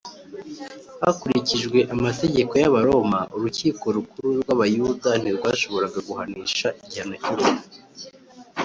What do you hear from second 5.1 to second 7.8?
ntirwashoboraga guhanisha igihano cy’urupfu